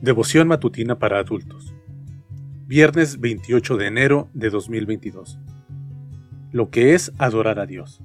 [0.00, 1.74] Devoción matutina para adultos.
[2.68, 5.40] Viernes 28 de enero de 2022.
[6.52, 8.00] Lo que es adorar a Dios.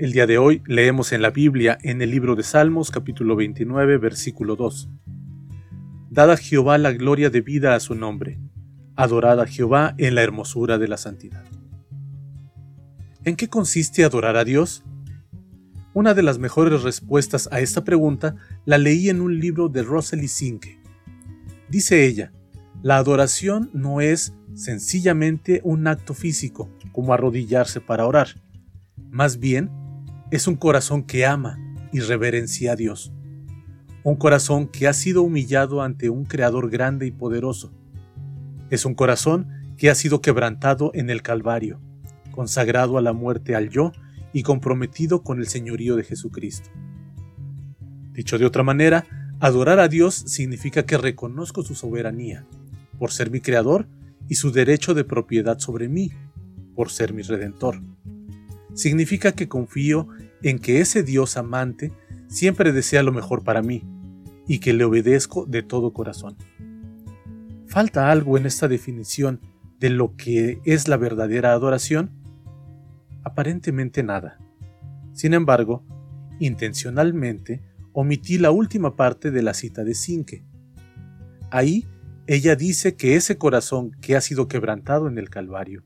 [0.00, 3.96] El día de hoy leemos en la Biblia en el libro de Salmos capítulo 29
[3.98, 4.88] versículo 2.
[6.10, 8.40] Dad a Jehová la gloria de vida a su nombre.
[8.96, 11.44] Adorad a Jehová en la hermosura de la santidad.
[13.22, 14.82] ¿En qué consiste adorar a Dios?
[15.94, 20.28] Una de las mejores respuestas a esta pregunta la leí en un libro de Rosalie
[20.28, 20.78] Sinke.
[21.68, 22.32] Dice ella,
[22.82, 28.28] la adoración no es sencillamente un acto físico, como arrodillarse para orar.
[29.10, 29.70] Más bien,
[30.30, 31.58] es un corazón que ama
[31.92, 33.12] y reverencia a Dios.
[34.02, 37.70] Un corazón que ha sido humillado ante un Creador grande y poderoso.
[38.70, 41.80] Es un corazón que ha sido quebrantado en el Calvario,
[42.30, 43.92] consagrado a la muerte al yo
[44.32, 46.70] y comprometido con el señorío de Jesucristo.
[48.12, 49.06] Dicho de otra manera,
[49.40, 52.46] adorar a Dios significa que reconozco su soberanía,
[52.98, 53.88] por ser mi creador,
[54.28, 56.12] y su derecho de propiedad sobre mí,
[56.74, 57.82] por ser mi redentor.
[58.74, 60.08] Significa que confío
[60.42, 61.92] en que ese Dios amante
[62.28, 63.82] siempre desea lo mejor para mí,
[64.46, 66.36] y que le obedezco de todo corazón.
[67.66, 69.40] ¿Falta algo en esta definición
[69.80, 72.21] de lo que es la verdadera adoración?
[73.32, 74.38] Aparentemente nada.
[75.14, 75.84] Sin embargo,
[76.38, 80.44] intencionalmente omití la última parte de la cita de Sinke.
[81.50, 81.86] Ahí
[82.26, 85.82] ella dice que ese corazón que ha sido quebrantado en el Calvario,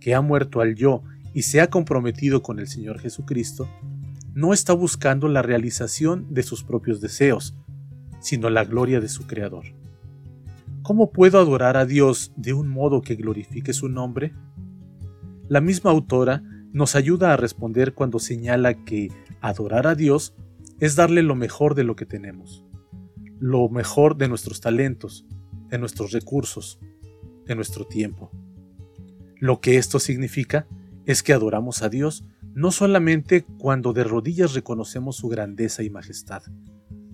[0.00, 1.02] que ha muerto al yo
[1.34, 3.68] y se ha comprometido con el Señor Jesucristo,
[4.34, 7.54] no está buscando la realización de sus propios deseos,
[8.20, 9.66] sino la gloria de su Creador.
[10.82, 14.32] ¿Cómo puedo adorar a Dios de un modo que glorifique su nombre?
[15.48, 20.34] La misma autora nos ayuda a responder cuando señala que adorar a Dios
[20.80, 22.64] es darle lo mejor de lo que tenemos,
[23.40, 25.26] lo mejor de nuestros talentos,
[25.68, 26.78] de nuestros recursos,
[27.46, 28.30] de nuestro tiempo.
[29.40, 30.66] Lo que esto significa
[31.06, 36.42] es que adoramos a Dios no solamente cuando de rodillas reconocemos su grandeza y majestad,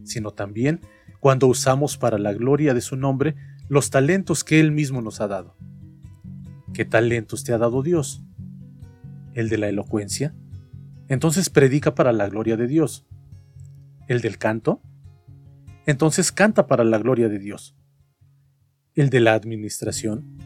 [0.03, 0.81] sino también
[1.21, 3.35] cuando usamos para la gloria de su nombre
[3.69, 5.57] los talentos que Él mismo nos ha dado.
[6.73, 8.23] ¿Qué talentos te ha dado Dios?
[9.35, 10.35] El de la elocuencia,
[11.09, 13.07] entonces predica para la gloria de Dios.
[14.09, 14.81] El del canto,
[15.87, 17.77] entonces canta para la gloria de Dios.
[18.95, 20.39] El de la administración,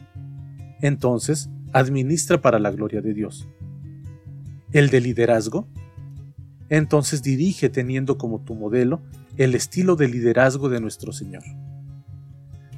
[0.81, 3.47] entonces administra para la gloria de Dios.
[4.71, 5.67] El de liderazgo,
[6.69, 9.01] entonces dirige teniendo como tu modelo
[9.37, 11.43] el estilo de liderazgo de nuestro Señor.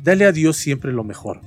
[0.03, 1.41] Dale a Dios siempre lo mejor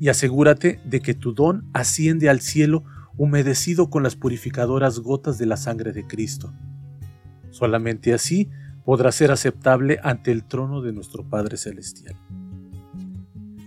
[0.00, 2.84] y asegúrate de que tu don asciende al cielo
[3.18, 6.54] humedecido con las purificadoras gotas de la sangre de Cristo.
[7.50, 8.48] Solamente así
[8.84, 12.14] podrá ser aceptable ante el trono de nuestro Padre Celestial.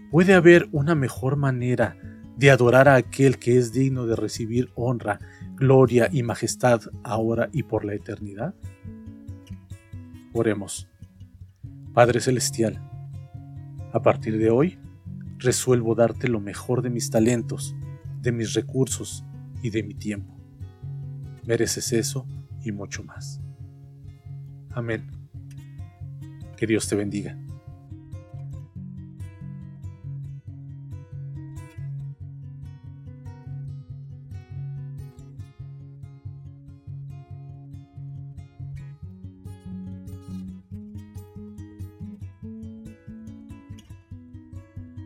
[0.09, 1.97] ¿Puede haber una mejor manera
[2.38, 5.19] de adorar a aquel que es digno de recibir honra,
[5.56, 8.56] gloria y majestad ahora y por la eternidad?
[10.34, 10.88] Oremos.
[11.94, 12.81] Padre Celestial,
[13.91, 14.79] a partir de hoy,
[15.38, 17.75] resuelvo darte lo mejor de mis talentos,
[18.22, 19.25] de mis recursos,
[19.61, 20.38] y de mi tiempo.
[21.45, 22.27] Mereces eso
[22.63, 23.41] y mucho más.
[24.72, 25.09] Amén.
[26.57, 27.41] Que Dios te bendiga.